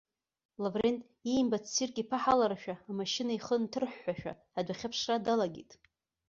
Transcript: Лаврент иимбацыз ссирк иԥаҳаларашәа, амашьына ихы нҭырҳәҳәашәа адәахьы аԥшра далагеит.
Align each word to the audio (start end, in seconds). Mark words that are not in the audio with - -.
Лаврент 0.63 1.01
иимбацыз 1.29 1.69
ссирк 1.73 1.95
иԥаҳаларашәа, 2.01 2.75
амашьына 2.89 3.31
ихы 3.37 3.55
нҭырҳәҳәашәа 3.63 4.33
адәахьы 4.57 4.87
аԥшра 4.87 5.23
далагеит. 5.25 5.71